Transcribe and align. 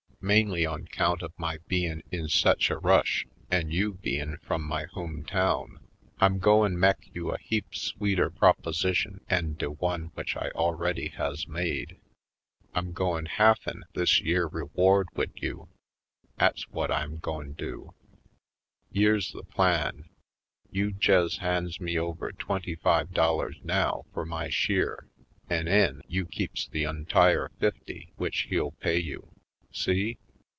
"Mainly 0.23 0.67
on 0.67 0.85
'count 0.85 1.23
of 1.23 1.33
my 1.35 1.57
bein' 1.67 2.03
in 2.11 2.27
sech 2.27 2.69
a 2.69 2.77
rush, 2.77 3.25
an' 3.49 3.71
you 3.71 3.95
bein' 3.95 4.37
frum 4.37 4.61
my 4.61 4.83
home 4.85 5.25
Harlem 5.25 5.25
Heights 5.25 5.31
83 5.31 5.31
town, 5.31 5.87
I'm 6.19 6.37
goin' 6.37 6.79
mek 6.79 7.07
you 7.15 7.31
a 7.31 7.39
heap 7.39 7.73
sweeter 7.73 8.29
proposition 8.29 9.21
'en 9.31 9.55
de 9.55 9.71
one 9.71 10.09
w'ich 10.15 10.35
I 10.37 10.49
already 10.51 11.07
has 11.07 11.47
made. 11.47 11.99
I'm 12.75 12.93
goin' 12.93 13.25
halfen 13.25 13.81
this 13.95 14.21
yere 14.21 14.45
reward 14.45 15.07
wid 15.15 15.31
you; 15.37 15.69
'at's 16.37 16.67
whut 16.71 16.91
I'm 16.91 17.17
goin' 17.17 17.53
do. 17.53 17.95
Yere's 18.91 19.31
the 19.31 19.41
plan: 19.43 20.07
You 20.69 20.93
jes' 21.01 21.37
hands 21.37 21.79
me 21.81 21.97
over 21.97 22.31
twenty 22.31 22.75
five 22.75 23.09
dollars 23.11 23.57
now 23.63 24.03
fur 24.13 24.25
my 24.25 24.49
sheer 24.49 25.07
an' 25.49 25.67
'en 25.67 26.03
you 26.07 26.27
keeps 26.27 26.67
the 26.67 26.83
ontire 26.85 27.49
fifty 27.59 28.09
w'ich 28.19 28.45
he'll 28.51 28.73
pay 28.73 28.99
you. 28.99 29.27
See? 29.73 30.17